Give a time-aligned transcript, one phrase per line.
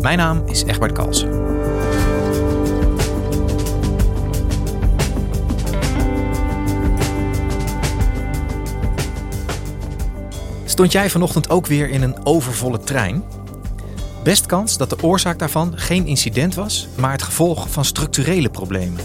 [0.00, 1.46] Mijn naam is Egbert Kalsen.
[10.64, 13.22] Stond jij vanochtend ook weer in een overvolle trein?
[14.22, 19.00] Best kans dat de oorzaak daarvan geen incident was, maar het gevolg van structurele problemen.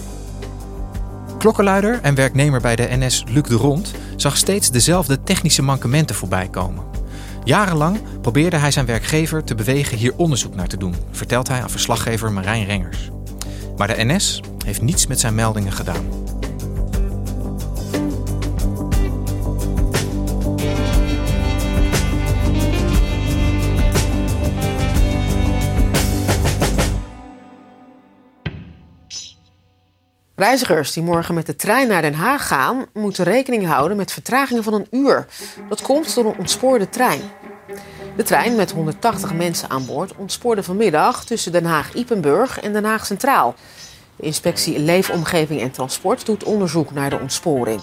[1.38, 6.48] Klokkenluider en werknemer bij de NS Luc de Rond zag steeds dezelfde technische mankementen voorbij
[6.48, 6.84] komen.
[7.44, 11.70] Jarenlang probeerde hij zijn werkgever te bewegen hier onderzoek naar te doen, vertelt hij aan
[11.70, 13.10] verslaggever Marijn Rengers.
[13.78, 16.06] Maar de NS heeft niets met zijn meldingen gedaan.
[30.36, 34.64] Reizigers die morgen met de trein naar Den Haag gaan, moeten rekening houden met vertragingen
[34.64, 35.28] van een uur.
[35.70, 37.22] Dat komt door een ontspoorde trein.
[38.16, 43.06] De trein met 180 mensen aan boord ontspoorde vanmiddag tussen Den Haag-Ipenburg en Den Haag
[43.06, 43.56] Centraal.
[44.16, 47.82] De inspectie Leefomgeving en Transport doet onderzoek naar de ontsporing.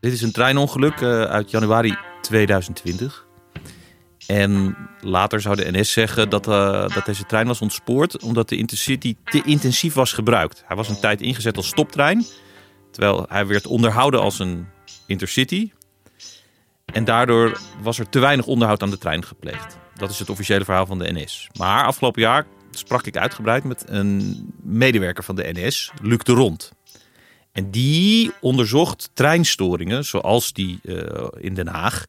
[0.00, 3.26] Dit is een treinongeluk uh, uit januari 2020.
[4.26, 8.56] En later zou de NS zeggen dat, uh, dat deze trein was ontspoord omdat de
[8.56, 10.62] Intercity te intensief was gebruikt.
[10.66, 12.26] Hij was een tijd ingezet als stoptrein,
[12.90, 14.66] terwijl hij werd onderhouden als een
[15.06, 15.70] Intercity.
[16.84, 19.78] En daardoor was er te weinig onderhoud aan de trein gepleegd.
[19.94, 21.48] Dat is het officiële verhaal van de NS.
[21.58, 26.72] Maar afgelopen jaar sprak ik uitgebreid met een medewerker van de NS, Luc de Rond.
[27.52, 32.06] En die onderzocht treinstoringen, zoals die uh, in Den Haag.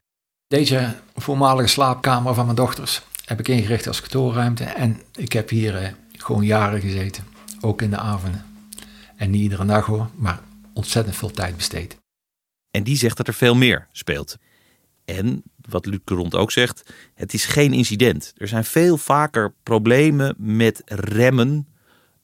[0.54, 4.64] Deze voormalige slaapkamer van mijn dochters heb ik ingericht als kantoorruimte.
[4.64, 7.24] En ik heb hier uh, gewoon jaren gezeten,
[7.62, 8.46] ook in de avonden.
[9.16, 10.40] En niet iedere dag hoor, maar
[10.74, 11.98] ontzettend veel tijd besteed.
[12.72, 14.38] En die zegt dat er veel meer speelt.
[15.06, 18.34] En wat Luc Rond ook zegt, het is geen incident.
[18.38, 21.68] Er zijn veel vaker problemen met remmen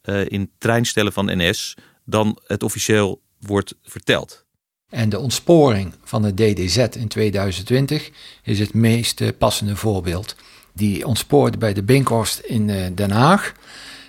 [0.03, 4.47] uh, in treinstellen van NS dan het officieel wordt verteld.
[4.89, 8.09] En de ontsporing van de DDZ in 2020
[8.43, 10.35] is het meest passende voorbeeld.
[10.73, 13.53] Die ontspoorde bij de Binkhorst in Den Haag.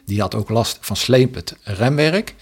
[0.04, 2.34] Die had ook last van slepend remwerk.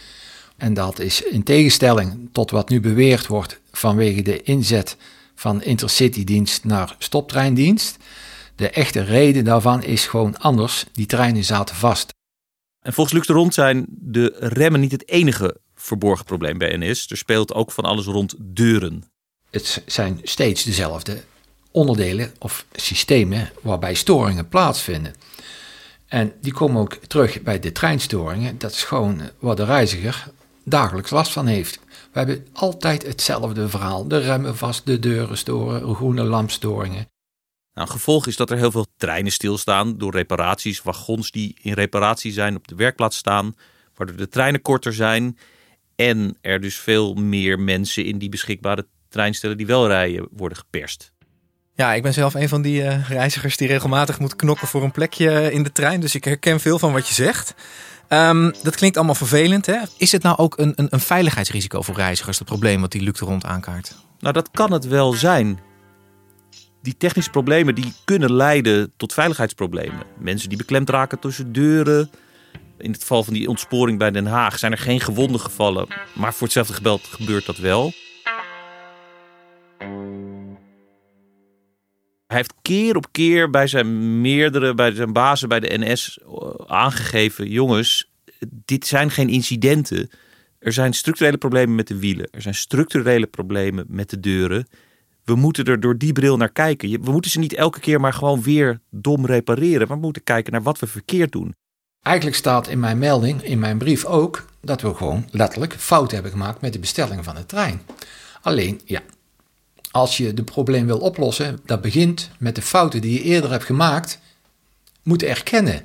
[0.56, 4.96] En dat is in tegenstelling tot wat nu beweerd wordt vanwege de inzet
[5.34, 7.96] van intercitydienst naar stoptreindienst.
[8.54, 10.84] De echte reden daarvan is gewoon anders.
[10.92, 12.12] Die treinen zaten vast.
[12.80, 17.10] En volgens Luc de Rond zijn de remmen niet het enige verborgen probleem bij NS.
[17.10, 19.04] Er speelt ook van alles rond deuren.
[19.50, 21.22] Het zijn steeds dezelfde
[21.70, 25.14] onderdelen of systemen waarbij storingen plaatsvinden.
[26.06, 28.58] En die komen ook terug bij de treinstoringen.
[28.58, 30.30] Dat is gewoon waar de reiziger
[30.64, 31.80] dagelijks last van heeft.
[32.12, 34.08] We hebben altijd hetzelfde verhaal.
[34.08, 37.08] De remmen vast, de deuren storen, groene lampstoringen.
[37.74, 42.32] Nou, gevolg is dat er heel veel treinen stilstaan door reparaties, wagons die in reparatie
[42.32, 43.56] zijn op de werkplaats staan,
[43.94, 45.38] waardoor de treinen korter zijn
[45.98, 51.12] en er dus veel meer mensen in die beschikbare treinstellen die wel rijden worden geperst.
[51.74, 54.90] Ja, ik ben zelf een van die uh, reizigers die regelmatig moet knokken voor een
[54.90, 56.00] plekje in de trein.
[56.00, 57.54] Dus ik herken veel van wat je zegt.
[58.08, 59.66] Um, dat klinkt allemaal vervelend.
[59.66, 59.78] Hè?
[59.96, 63.18] Is het nou ook een, een, een veiligheidsrisico voor reizigers, het probleem wat die Luc
[63.18, 63.94] de Rond aankaart?
[64.20, 65.60] Nou, dat kan het wel zijn.
[66.82, 70.02] Die technische problemen die kunnen leiden tot veiligheidsproblemen.
[70.18, 72.10] Mensen die beklemd raken tussen deuren.
[72.78, 75.88] In het geval van die ontsporing bij Den Haag zijn er geen gewonden gevallen.
[76.12, 77.92] Maar voor hetzelfde gebeld gebeurt dat wel.
[82.26, 86.18] Hij heeft keer op keer bij zijn meerdere, bij zijn bazen bij de NS
[86.66, 88.10] aangegeven: jongens,
[88.64, 90.10] dit zijn geen incidenten.
[90.58, 92.28] Er zijn structurele problemen met de wielen.
[92.30, 94.68] Er zijn structurele problemen met de deuren.
[95.24, 97.04] we moeten er door die bril naar kijken.
[97.04, 99.88] We moeten ze niet elke keer maar gewoon weer dom repareren.
[99.88, 101.54] Maar we moeten kijken naar wat we verkeerd doen.
[102.02, 106.30] Eigenlijk staat in mijn melding, in mijn brief ook, dat we gewoon letterlijk fout hebben
[106.30, 107.82] gemaakt met de bestelling van de trein.
[108.42, 109.00] Alleen, ja,
[109.90, 113.64] als je de probleem wil oplossen, dat begint met de fouten die je eerder hebt
[113.64, 114.20] gemaakt,
[115.02, 115.82] moet erkennen.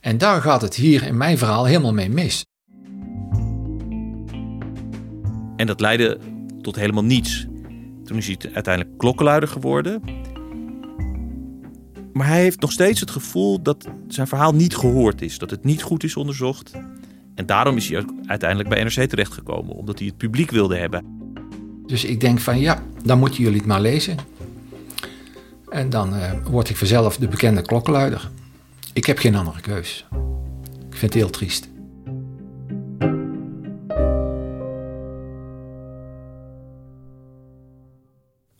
[0.00, 2.44] En daar gaat het hier in mijn verhaal helemaal mee mis.
[5.56, 6.18] En dat leidde
[6.62, 7.46] tot helemaal niets.
[8.04, 10.02] Toen is hij uiteindelijk klokkenluider geworden.
[12.18, 15.38] Maar hij heeft nog steeds het gevoel dat zijn verhaal niet gehoord is.
[15.38, 16.72] Dat het niet goed is onderzocht.
[17.34, 19.74] En daarom is hij uiteindelijk bij NRC terechtgekomen.
[19.74, 21.04] Omdat hij het publiek wilde hebben.
[21.86, 24.16] Dus ik denk van ja, dan moeten jullie het maar lezen.
[25.68, 28.30] En dan uh, word ik vanzelf de bekende klokkenluider.
[28.92, 30.06] Ik heb geen andere keus.
[30.90, 31.68] Ik vind het heel triest.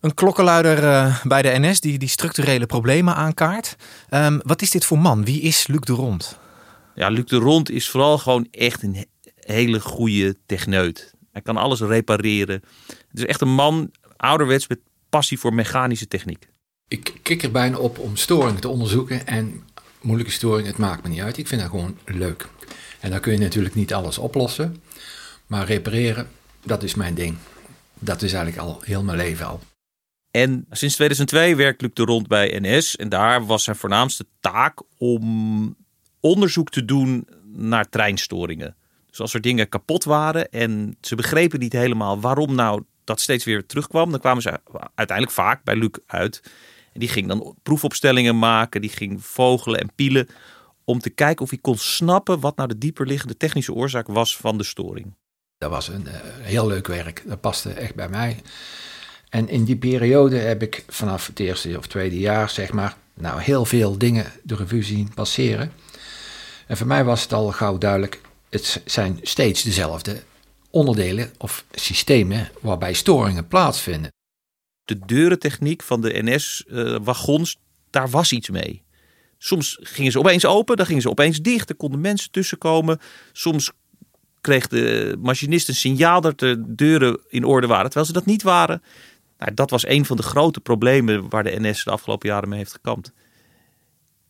[0.08, 3.76] Een klokkenluider uh, bij de NS die, die structurele problemen aankaart.
[4.10, 5.24] Um, wat is dit voor man?
[5.24, 6.38] Wie is Luc de Rond?
[6.94, 11.14] Ja, Luc de Rond is vooral gewoon echt een hele goede techneut.
[11.32, 12.62] Hij kan alles repareren.
[12.86, 14.78] Het is echt een man, ouderwets, met
[15.08, 16.48] passie voor mechanische techniek.
[16.88, 19.26] Ik kik er bijna op om storingen te onderzoeken.
[19.26, 19.62] En
[20.00, 21.36] moeilijke storingen, het maakt me niet uit.
[21.36, 22.48] Ik vind dat gewoon leuk.
[23.00, 24.82] En dan kun je natuurlijk niet alles oplossen.
[25.46, 26.28] Maar repareren,
[26.64, 27.36] dat is mijn ding.
[27.98, 29.60] Dat is eigenlijk al heel mijn leven al.
[30.30, 32.96] En sinds 2002 werkt Luc de Rond bij NS.
[32.96, 35.76] En daar was zijn voornaamste taak om
[36.20, 38.76] onderzoek te doen naar treinstoringen.
[39.06, 43.44] Dus als er dingen kapot waren en ze begrepen niet helemaal waarom nou dat steeds
[43.44, 44.60] weer terugkwam, dan kwamen ze
[44.94, 46.40] uiteindelijk vaak bij Luc uit.
[46.92, 50.28] En die ging dan proefopstellingen maken, die ging vogelen en pielen
[50.84, 54.58] om te kijken of hij kon snappen wat nou de dieperliggende technische oorzaak was van
[54.58, 55.14] de storing.
[55.58, 58.42] Dat was een uh, heel leuk werk, dat paste echt bij mij.
[59.30, 63.40] En in die periode heb ik vanaf het eerste of tweede jaar, zeg maar, nou
[63.40, 65.72] heel veel dingen de revue zien passeren.
[66.66, 68.20] En voor mij was het al gauw duidelijk,
[68.50, 70.22] het zijn steeds dezelfde
[70.70, 74.12] onderdelen of systemen waarbij storingen plaatsvinden.
[74.84, 77.60] De deurentechniek van de NS-wagons, eh,
[77.90, 78.82] daar was iets mee.
[79.38, 82.98] Soms gingen ze opeens open, dan gingen ze opeens dicht, er konden mensen tussenkomen.
[83.32, 83.70] Soms
[84.40, 88.42] kreeg de machinist een signaal dat de deuren in orde waren, terwijl ze dat niet
[88.42, 88.82] waren.
[89.38, 92.58] Nou, dat was een van de grote problemen waar de NS de afgelopen jaren mee
[92.58, 93.12] heeft gekampt.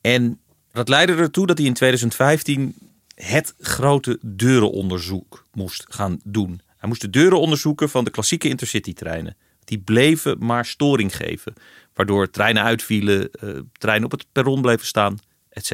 [0.00, 0.40] En
[0.72, 2.74] dat leidde ertoe dat hij in 2015
[3.14, 6.60] het grote deurenonderzoek moest gaan doen.
[6.76, 9.36] Hij moest de deuren onderzoeken van de klassieke intercity-treinen.
[9.64, 11.52] Die bleven maar storing geven,
[11.94, 15.18] waardoor treinen uitvielen, uh, treinen op het perron bleven staan,
[15.48, 15.72] etc.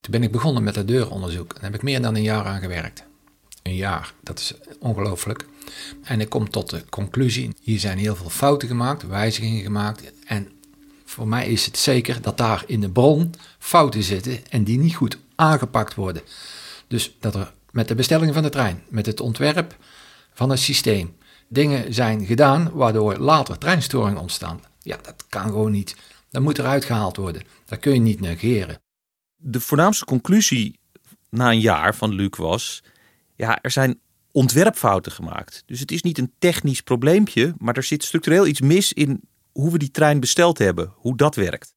[0.00, 1.54] Toen ben ik begonnen met het deurenonderzoek.
[1.54, 3.05] Daar heb ik meer dan een jaar aan gewerkt.
[3.66, 5.46] Een jaar, dat is ongelooflijk.
[6.02, 10.12] En ik kom tot de conclusie, hier zijn heel veel fouten gemaakt, wijzigingen gemaakt.
[10.24, 10.52] En
[11.04, 14.94] voor mij is het zeker dat daar in de bron fouten zitten en die niet
[14.94, 16.22] goed aangepakt worden.
[16.86, 19.76] Dus dat er met de bestelling van de trein, met het ontwerp
[20.32, 21.16] van het systeem,
[21.48, 24.60] dingen zijn gedaan waardoor later treinstoringen ontstaan.
[24.82, 25.96] Ja, dat kan gewoon niet.
[26.30, 27.42] Dat moet eruit gehaald worden.
[27.64, 28.78] Dat kun je niet negeren.
[29.36, 30.78] De voornaamste conclusie
[31.30, 32.82] na een jaar van Luc was:
[33.36, 34.00] ja, er zijn
[34.32, 35.62] ontwerpfouten gemaakt.
[35.66, 39.20] Dus het is niet een technisch probleempje, maar er zit structureel iets mis in
[39.52, 41.74] hoe we die trein besteld hebben, hoe dat werkt.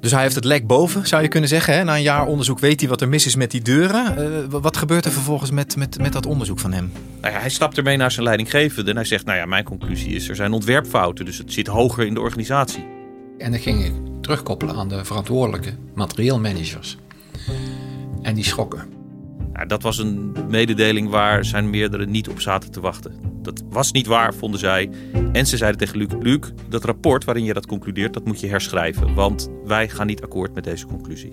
[0.00, 1.74] Dus hij heeft het lek boven, zou je kunnen zeggen.
[1.74, 1.84] Hè?
[1.84, 4.18] Na een jaar onderzoek weet hij wat er mis is met die deuren.
[4.18, 6.92] Uh, wat gebeurt er vervolgens met, met, met dat onderzoek van hem?
[7.20, 9.24] Nou ja, hij stapt ermee naar zijn leidinggevende en hij zegt...
[9.24, 12.84] nou ja, mijn conclusie is er zijn ontwerpfouten, dus het zit hoger in de organisatie.
[13.38, 16.96] En dan ging ik terugkoppelen aan de verantwoordelijke materieelmanagers.
[18.22, 18.95] En die schrokken.
[19.66, 23.12] Dat was een mededeling waar zijn meerdere niet op zaten te wachten.
[23.42, 24.90] Dat was niet waar, vonden zij.
[25.32, 28.46] En ze zeiden tegen Luc, Luc, dat rapport waarin je dat concludeert, dat moet je
[28.46, 29.14] herschrijven.
[29.14, 31.32] Want wij gaan niet akkoord met deze conclusie.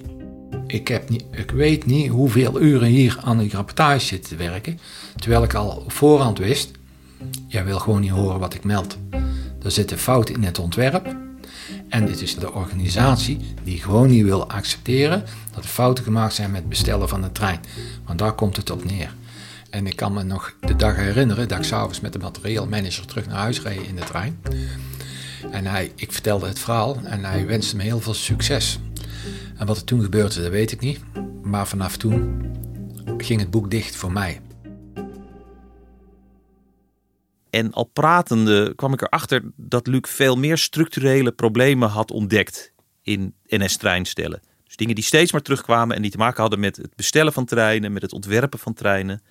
[0.68, 4.80] Ik, heb niet, ik weet niet hoeveel uren hier aan die rapportage zit te werken.
[5.15, 6.72] Terwijl ik al voorhand wist,
[7.48, 8.98] jij wil gewoon niet horen wat ik meld.
[9.63, 11.15] Er zitten fouten in het ontwerp.
[11.89, 16.51] En dit is de organisatie die gewoon niet wil accepteren dat er fouten gemaakt zijn
[16.51, 17.60] met het bestellen van de trein.
[18.05, 19.13] Want daar komt het op neer.
[19.69, 23.27] En ik kan me nog de dag herinneren dat ik s'avonds met de materieelmanager terug
[23.27, 24.41] naar huis reed in de trein.
[25.51, 28.79] En hij, ik vertelde het verhaal en hij wenste me heel veel succes.
[29.57, 31.00] En wat er toen gebeurde, dat weet ik niet.
[31.41, 32.41] Maar vanaf toen
[33.17, 34.41] ging het boek dicht voor mij.
[37.50, 43.36] En al pratende kwam ik erachter dat Luc veel meer structurele problemen had ontdekt in
[43.45, 44.41] NS-treinstellen.
[44.74, 47.46] Dus dingen die steeds maar terugkwamen en die te maken hadden met het bestellen van
[47.46, 49.22] treinen, met het ontwerpen van treinen.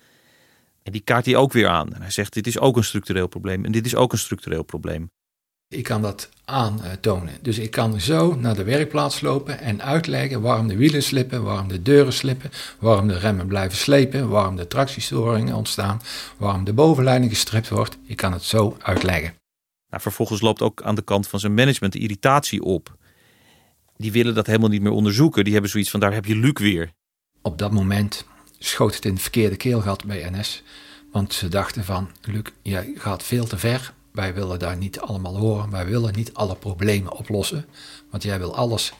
[0.83, 1.93] En die kaart hij ook weer aan.
[1.93, 3.65] En hij zegt: dit is ook een structureel probleem.
[3.65, 5.09] En dit is ook een structureel probleem.
[5.67, 7.33] Ik kan dat aantonen.
[7.41, 11.67] Dus ik kan zo naar de werkplaats lopen en uitleggen waarom de wielen slippen, waarom
[11.67, 16.01] de deuren slippen, waarom de remmen blijven slepen, waarom de tractiestoringen ontstaan,
[16.37, 17.97] waarom de bovenleiding gestript wordt.
[18.05, 19.33] Ik kan het zo uitleggen.
[19.89, 23.01] Nou, vervolgens loopt ook aan de kant van zijn management de irritatie op.
[24.03, 25.43] Die willen dat helemaal niet meer onderzoeken.
[25.43, 26.91] Die hebben zoiets van: daar heb je Luc weer.
[27.41, 28.25] Op dat moment
[28.59, 30.63] schoot het in het verkeerde keelgat bij NS.
[31.11, 33.93] Want ze dachten van, Luc, jij gaat veel te ver.
[34.11, 35.69] Wij willen daar niet allemaal horen.
[35.69, 37.65] Wij willen niet alle problemen oplossen.
[38.09, 38.93] Want jij wil alles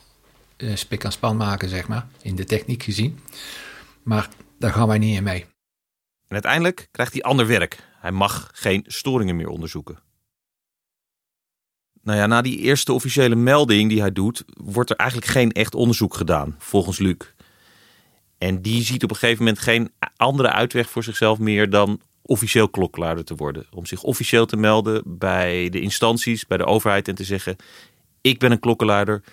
[0.58, 3.20] uh, spik en span maken, zeg maar, in de techniek gezien.
[4.04, 4.30] Maar
[4.60, 5.42] daar gaan wij niet in mee.
[6.28, 7.78] En uiteindelijk krijgt hij ander werk.
[8.00, 10.00] Hij mag geen storingen meer onderzoeken.
[12.04, 15.76] Nou ja, na die eerste officiële melding die hij doet, wordt er eigenlijk geen echt
[15.76, 17.18] onderzoek gedaan, volgens Luc.
[18.38, 22.70] En die ziet op een gegeven moment geen andere uitweg voor zichzelf meer dan officieel
[22.70, 23.66] klokkenluider te worden.
[23.72, 27.56] Om zich officieel te melden bij de instanties, bij de overheid en te zeggen:
[28.22, 29.24] Ik ben een klokkenluider,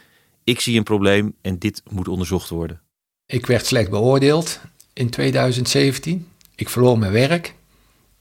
[0.44, 2.80] ik zie een probleem en dit moet onderzocht worden.
[3.26, 4.60] Ik werd slecht beoordeeld
[4.92, 6.28] in 2017.
[6.54, 7.54] Ik verloor mijn werk.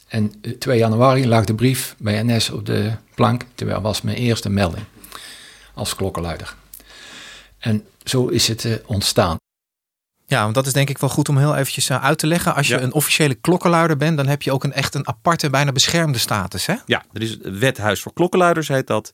[0.09, 4.49] En 2 januari lag de brief bij NS op de plank, terwijl was mijn eerste
[4.49, 4.85] melding
[5.73, 6.55] als klokkenluider.
[7.59, 9.37] En zo is het eh, ontstaan.
[10.25, 12.55] Ja, want dat is denk ik wel goed om heel eventjes eh, uit te leggen.
[12.55, 15.71] Als je een officiële klokkenluider bent, dan heb je ook een echt een aparte, bijna
[15.71, 16.65] beschermde status.
[16.65, 16.75] Hè?
[16.85, 19.11] Ja, er is het wethuis voor klokkenluiders, heet dat.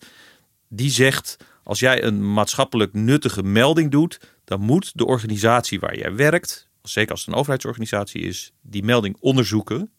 [0.68, 6.16] Die zegt, als jij een maatschappelijk nuttige melding doet, dan moet de organisatie waar jij
[6.16, 9.92] werkt, zeker als het een overheidsorganisatie is, die melding onderzoeken.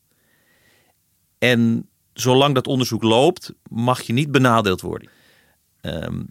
[1.38, 5.10] En zolang dat onderzoek loopt, mag je niet benadeeld worden.
[5.80, 6.22] Ehm,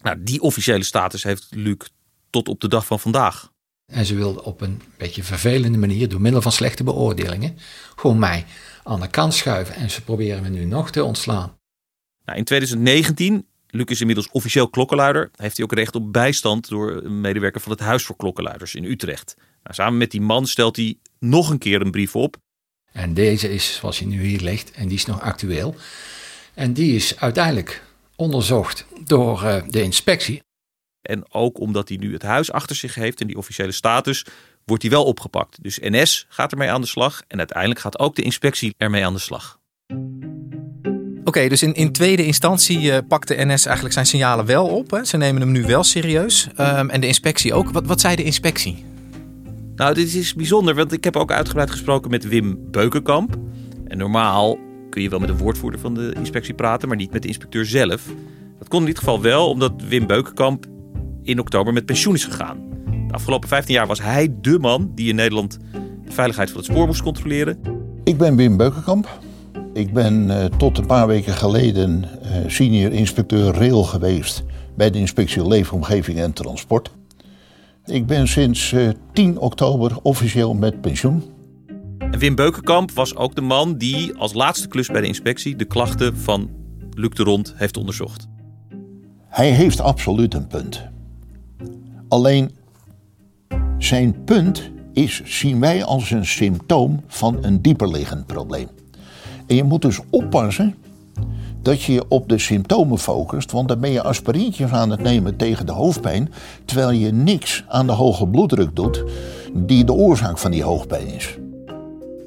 [0.00, 1.76] nou, die officiële status heeft Luc
[2.30, 3.52] tot op de dag van vandaag.
[3.86, 7.58] En ze wilden op een beetje vervelende manier, door middel van slechte beoordelingen,
[7.96, 8.44] gewoon mij
[8.84, 9.74] aan de kant schuiven.
[9.74, 11.56] En ze proberen me nu nog te ontslaan.
[12.24, 16.90] Nou, in 2019, Luc is inmiddels officieel klokkenluider, heeft hij ook recht op bijstand door
[16.90, 19.34] een medewerker van het Huis voor Klokkenluiders in Utrecht.
[19.62, 22.36] Nou, samen met die man stelt hij nog een keer een brief op.
[22.92, 25.74] En deze is zoals hij nu hier ligt en die is nog actueel.
[26.54, 27.82] En die is uiteindelijk
[28.16, 30.42] onderzocht door uh, de inspectie.
[31.02, 34.24] En ook omdat hij nu het huis achter zich heeft en die officiële status,
[34.64, 35.62] wordt hij wel opgepakt.
[35.62, 39.12] Dus NS gaat ermee aan de slag en uiteindelijk gaat ook de inspectie ermee aan
[39.12, 39.58] de slag.
[41.24, 44.90] Oké, dus in, in tweede instantie uh, pakt de NS eigenlijk zijn signalen wel op.
[44.90, 45.04] Hè?
[45.04, 46.48] Ze nemen hem nu wel serieus.
[46.60, 47.70] Um, en de inspectie ook.
[47.70, 48.84] Wat, wat zei de inspectie?
[49.78, 53.36] Nou, dit is bijzonder, want ik heb ook uitgebreid gesproken met Wim Beukenkamp.
[53.86, 54.58] En normaal
[54.90, 57.66] kun je wel met een woordvoerder van de inspectie praten, maar niet met de inspecteur
[57.66, 58.02] zelf.
[58.58, 60.66] Dat kon in dit geval wel, omdat Wim Beukenkamp
[61.22, 62.58] in oktober met pensioen is gegaan.
[63.06, 65.58] De afgelopen 15 jaar was hij de man die in Nederland
[66.04, 67.60] de veiligheid van het spoor moest controleren.
[68.04, 69.18] Ik ben Wim Beukenkamp.
[69.72, 74.44] Ik ben uh, tot een paar weken geleden uh, senior inspecteur rail geweest
[74.76, 76.96] bij de inspectie Leefomgeving en Transport.
[77.88, 81.22] Ik ben sinds uh, 10 oktober officieel met pensioen.
[81.98, 85.64] En Wim Beukenkamp was ook de man die als laatste klus bij de inspectie de
[85.64, 86.50] klachten van
[86.94, 88.28] Luc de Rond heeft onderzocht.
[89.28, 90.88] Hij heeft absoluut een punt.
[92.08, 92.50] Alleen
[93.78, 98.68] zijn punt is, zien wij als een symptoom van een dieperliggend probleem.
[99.46, 100.74] En je moet dus oppassen
[101.68, 105.36] dat je je op de symptomen focust, want dan ben je aspirintjes aan het nemen
[105.36, 106.32] tegen de hoofdpijn,
[106.64, 109.04] terwijl je niks aan de hoge bloeddruk doet,
[109.54, 111.38] die de oorzaak van die hoofdpijn is.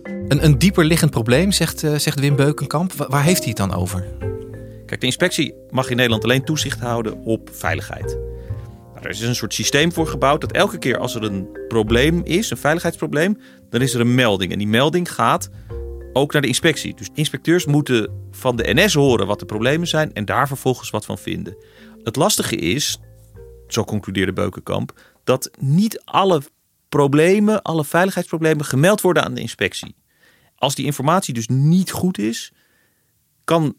[0.04, 2.94] Een, een dieper liggend probleem, zegt, uh, zegt Wim Beukenkamp.
[2.94, 4.08] Waar heeft hij het dan over?
[4.86, 8.18] Kijk, de inspectie mag in Nederland alleen toezicht houden op veiligheid.
[9.02, 12.52] Er is een soort systeem voor gebouwd dat elke keer als er een probleem is,
[12.52, 13.38] een veiligheidsprobleem,
[13.70, 14.52] dan is er een melding.
[14.52, 15.50] En die melding gaat
[16.14, 16.96] ook naar de inspectie.
[16.96, 21.06] Dus inspecteurs moeten van de NS horen wat de problemen zijn en daar vervolgens wat
[21.06, 21.56] van vinden.
[22.04, 23.00] Het lastige is,
[23.68, 26.42] zo concludeerde Beukenkamp, dat niet alle
[26.90, 29.96] problemen, alle veiligheidsproblemen gemeld worden aan de inspectie.
[30.56, 32.52] Als die informatie dus niet goed is,
[33.44, 33.76] kan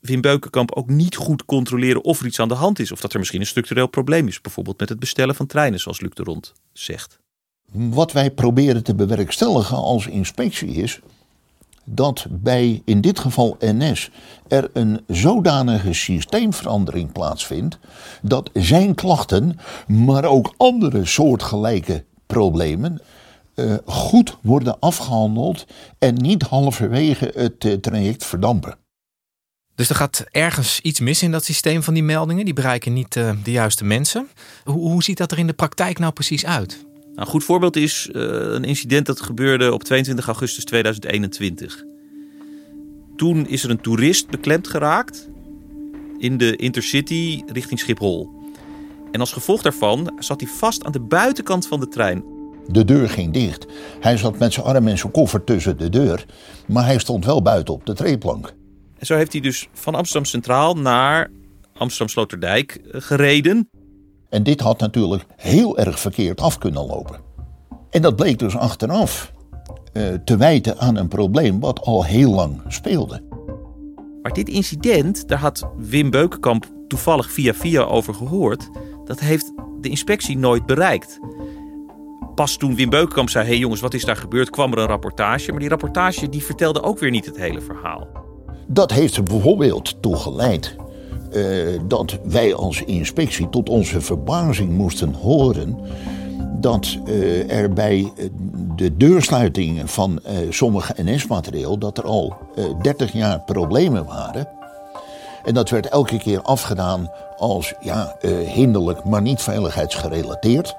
[0.00, 2.92] Wim Beukenkamp ook niet goed controleren of er iets aan de hand is.
[2.92, 4.40] Of dat er misschien een structureel probleem is.
[4.40, 7.18] Bijvoorbeeld met het bestellen van treinen, zoals Luc de Rond zegt.
[7.72, 11.00] Wat wij proberen te bewerkstelligen als inspectie is
[11.84, 14.10] dat bij in dit geval NS
[14.48, 17.78] er een zodanige systeemverandering plaatsvindt
[18.22, 23.00] dat zijn klachten, maar ook andere soortgelijke problemen
[23.54, 25.66] uh, goed worden afgehandeld
[25.98, 28.76] en niet halverwege het uh, traject verdampen.
[29.74, 32.44] Dus er gaat ergens iets mis in dat systeem van die meldingen.
[32.44, 34.28] Die bereiken niet uh, de juiste mensen.
[34.64, 36.84] Hoe, hoe ziet dat er in de praktijk nou precies uit?
[37.14, 41.84] Nou, een goed voorbeeld is uh, een incident dat gebeurde op 22 augustus 2021.
[43.16, 45.28] Toen is er een toerist beklemd geraakt
[46.18, 48.30] in de Intercity richting Schiphol.
[49.12, 52.24] En als gevolg daarvan zat hij vast aan de buitenkant van de trein.
[52.68, 53.66] De deur ging dicht.
[54.00, 56.24] Hij zat met zijn arm en zijn koffer tussen de deur,
[56.66, 58.54] maar hij stond wel buiten op de treeplank.
[58.98, 61.30] En zo heeft hij dus van Amsterdam Centraal naar
[61.72, 63.68] Amsterdam Sloterdijk eh, gereden.
[64.34, 67.16] En dit had natuurlijk heel erg verkeerd af kunnen lopen.
[67.90, 69.32] En dat bleek dus achteraf
[69.92, 73.22] uh, te wijten aan een probleem wat al heel lang speelde.
[74.22, 78.70] Maar dit incident, daar had Wim Beukenkamp toevallig via via over gehoord.
[79.04, 81.20] Dat heeft de inspectie nooit bereikt.
[82.34, 84.50] Pas toen Wim Beukenkamp zei: Hé hey jongens, wat is daar gebeurd?
[84.50, 85.50] kwam er een rapportage.
[85.50, 88.06] Maar die rapportage die vertelde ook weer niet het hele verhaal.
[88.66, 90.76] Dat heeft er bijvoorbeeld toe geleid
[91.34, 95.78] uh, dat wij als inspectie tot onze verbazing moesten horen
[96.60, 98.12] dat uh, er bij
[98.76, 102.36] de deursluiting van uh, sommige NS-materieel dat er al
[102.82, 104.48] 30 jaar problemen waren.
[105.44, 110.76] En dat werd elke keer afgedaan als ja, hinderlijk, maar niet veiligheidsgerelateerd.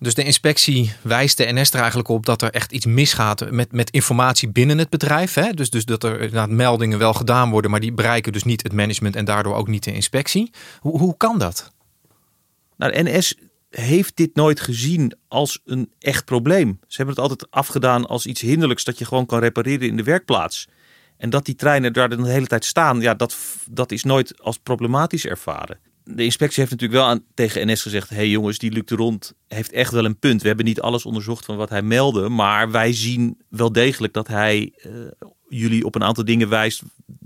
[0.00, 3.72] Dus de inspectie wijst de NS er eigenlijk op dat er echt iets misgaat met,
[3.72, 5.34] met informatie binnen het bedrijf.
[5.34, 5.52] Hè?
[5.52, 8.72] Dus, dus dat er inderdaad meldingen wel gedaan worden, maar die bereiken dus niet het
[8.72, 10.50] management en daardoor ook niet de inspectie.
[10.78, 11.72] Hoe, hoe kan dat?
[12.76, 13.34] Nou, de NS
[13.70, 16.78] heeft dit nooit gezien als een echt probleem.
[16.86, 20.02] Ze hebben het altijd afgedaan als iets hinderlijks dat je gewoon kan repareren in de
[20.02, 20.68] werkplaats.
[21.16, 23.36] En dat die treinen daar de hele tijd staan, ja, dat,
[23.70, 25.78] dat is nooit als problematisch ervaren
[26.14, 28.94] de inspectie heeft natuurlijk wel aan, tegen NS gezegd: hé hey jongens, die Luc de
[28.94, 30.42] Rond heeft echt wel een punt.
[30.42, 34.26] We hebben niet alles onderzocht van wat hij meldde, maar wij zien wel degelijk dat
[34.28, 34.92] hij uh,
[35.48, 36.82] jullie op een aantal dingen wijst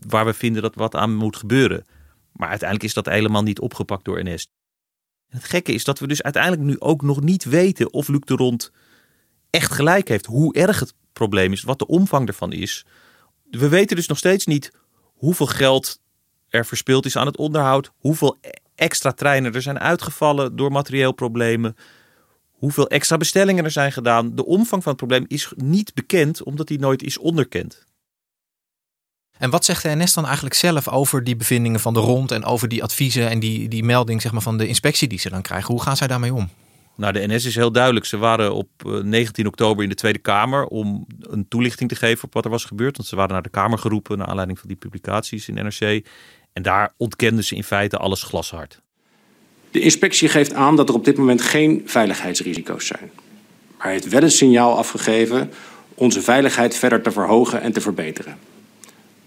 [0.07, 1.87] waar we vinden dat wat aan moet gebeuren.
[2.33, 4.47] Maar uiteindelijk is dat helemaal niet opgepakt door NS.
[5.29, 8.35] Het gekke is dat we dus uiteindelijk nu ook nog niet weten of Luc de
[8.35, 8.73] Rond
[9.50, 10.26] echt gelijk heeft.
[10.26, 12.85] Hoe erg het probleem is, wat de omvang ervan is.
[13.50, 14.73] We weten dus nog steeds niet
[15.14, 16.00] hoeveel geld
[16.49, 18.37] er verspild is aan het onderhoud, hoeveel
[18.75, 21.76] extra treinen er zijn uitgevallen door materieel problemen.
[22.50, 24.35] Hoeveel extra bestellingen er zijn gedaan.
[24.35, 27.85] De omvang van het probleem is niet bekend omdat die nooit is onderkend.
[29.38, 32.44] En wat zegt de NS dan eigenlijk zelf over die bevindingen van de rond en
[32.44, 35.42] over die adviezen en die, die melding zeg maar, van de inspectie die ze dan
[35.42, 35.72] krijgen?
[35.72, 36.49] Hoe gaan zij daarmee om?
[36.96, 38.07] Nou, de NS is heel duidelijk.
[38.07, 38.68] Ze waren op
[39.03, 42.51] 19 eh, oktober in de Tweede Kamer om een toelichting te geven op wat er
[42.51, 42.96] was gebeurd.
[42.96, 46.07] Want ze waren naar de Kamer geroepen naar aanleiding van die publicaties in NRC.
[46.55, 48.81] En daar ontkenden ze in feite alles glashard.
[49.71, 53.11] De inspectie geeft aan dat er op dit moment geen veiligheidsrisico's zijn.
[53.79, 55.53] Maar heeft wel een signaal afgegeven
[55.95, 58.38] onze veiligheid verder te verhogen en te verbeteren.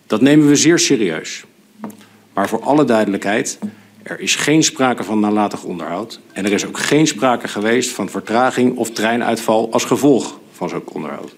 [0.06, 1.44] Dat nemen we zeer serieus.
[2.34, 3.60] Maar voor alle duidelijkheid,
[4.04, 6.20] er is geen sprake van nalatig onderhoud.
[6.34, 10.84] En er is ook geen sprake geweest van vertraging of treinuitval als gevolg van zo'n
[10.86, 11.36] onderhoud.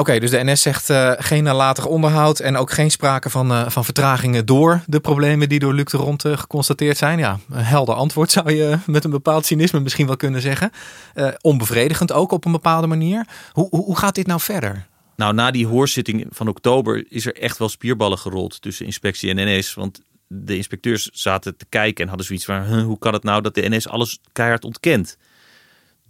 [0.00, 3.68] Oké, dus de NS zegt uh, geen nalatig onderhoud en ook geen sprake van, uh,
[3.68, 7.18] van vertragingen door de problemen die door Luc de Rond uh, geconstateerd zijn.
[7.18, 10.70] Ja, een helder antwoord zou je met een bepaald cynisme misschien wel kunnen zeggen.
[11.40, 13.26] onbevredigend ook op een bepaalde manier.
[13.52, 14.86] Hoe, hoe, hoe gaat dit nou verder?
[15.16, 19.58] Nou, na die hoorzitting van oktober is er echt wel spierballen gerold tussen inspectie en
[19.58, 19.74] NS.
[19.74, 23.54] Want de inspecteurs zaten te kijken en hadden zoiets van: hoe kan het nou dat
[23.54, 25.16] de NS alles keihard ontkent?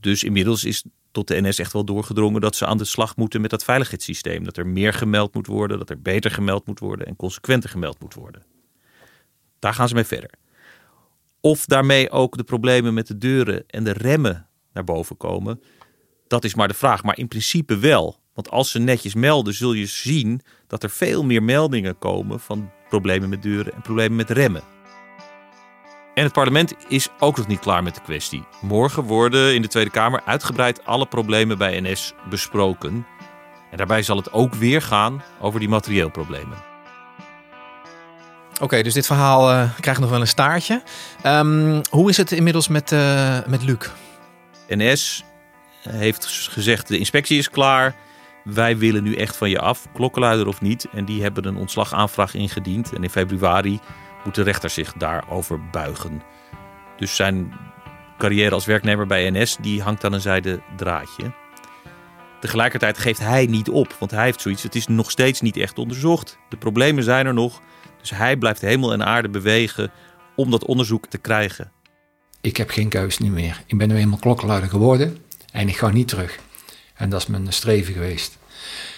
[0.01, 3.41] Dus inmiddels is tot de NS echt wel doorgedrongen dat ze aan de slag moeten
[3.41, 4.45] met dat veiligheidssysteem.
[4.45, 8.01] Dat er meer gemeld moet worden, dat er beter gemeld moet worden en consequenter gemeld
[8.01, 8.43] moet worden.
[9.59, 10.31] Daar gaan ze mee verder.
[11.41, 15.61] Of daarmee ook de problemen met de deuren en de remmen naar boven komen,
[16.27, 17.03] dat is maar de vraag.
[17.03, 18.17] Maar in principe wel.
[18.35, 22.71] Want als ze netjes melden, zul je zien dat er veel meer meldingen komen van
[22.89, 24.78] problemen met deuren en problemen met remmen.
[26.19, 28.45] En het parlement is ook nog niet klaar met de kwestie.
[28.61, 33.07] Morgen worden in de Tweede Kamer uitgebreid alle problemen bij NS besproken.
[33.71, 36.57] En daarbij zal het ook weer gaan over die materieelproblemen.
[38.61, 40.83] Oké, dus dit verhaal uh, krijgt nog wel een staartje.
[41.27, 43.91] Um, hoe is het inmiddels met, uh, met Luc?
[44.69, 45.25] NS
[45.89, 47.95] heeft gezegd: de inspectie is klaar.
[48.45, 50.87] Wij willen nu echt van je af, klokkenluider of niet.
[50.93, 52.93] En die hebben een ontslagaanvraag ingediend.
[52.93, 53.81] En in februari
[54.29, 56.23] moet de rechter zich daarover buigen.
[56.97, 57.53] Dus zijn
[58.19, 61.33] carrière als werknemer bij NS die hangt aan een zijde draadje.
[62.41, 64.63] Tegelijkertijd geeft hij niet op, want hij heeft zoiets.
[64.63, 66.39] Het is nog steeds niet echt onderzocht.
[66.49, 67.61] De problemen zijn er nog.
[68.01, 69.91] Dus hij blijft hemel en aarde bewegen
[70.37, 71.73] om dat onderzoek te krijgen.
[72.41, 73.63] Ik heb geen keus meer.
[73.67, 75.19] Ik ben nu eenmaal klokkenluider geworden
[75.53, 76.39] en ik ga niet terug.
[76.95, 78.39] En dat is mijn streven geweest.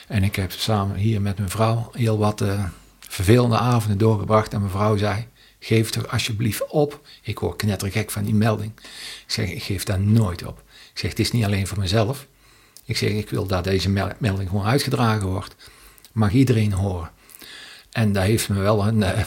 [0.08, 2.64] En ik heb samen hier met mijn vrouw heel wat uh,
[3.10, 4.52] vervelende avonden doorgebracht.
[4.52, 5.26] En mijn vrouw zei,
[5.62, 7.00] Geef er alsjeblieft op.
[7.22, 8.72] Ik hoor knettergek van die melding.
[8.76, 10.62] Ik zeg, ik geef daar nooit op.
[10.92, 12.26] Ik zeg, het is niet alleen voor mezelf.
[12.84, 15.56] Ik zeg, ik wil dat deze melding gewoon uitgedragen wordt.
[16.12, 17.10] Mag iedereen horen.
[17.90, 19.18] En dat heeft me wel een, uh,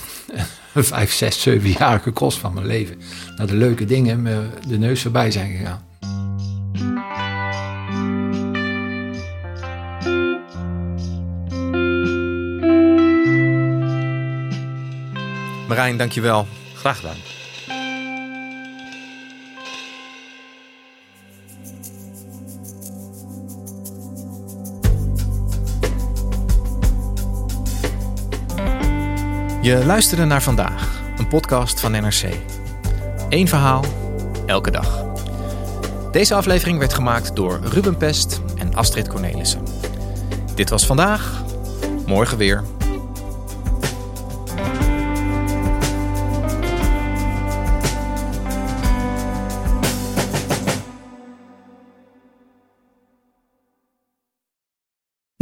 [0.83, 3.01] vijf, zes, zeven jaar gekost van mijn leven.
[3.35, 5.85] Dat de leuke dingen me de neus voorbij zijn gegaan.
[15.67, 16.47] Marijn, dankjewel.
[16.73, 17.15] Graag gedaan.
[29.61, 32.23] Je luisterde naar vandaag, een podcast van NRC.
[33.29, 33.83] Eén verhaal,
[34.45, 35.05] elke dag.
[36.11, 39.63] Deze aflevering werd gemaakt door Ruben Pest en Astrid Cornelissen.
[40.55, 41.43] Dit was vandaag,
[42.05, 42.63] morgen weer.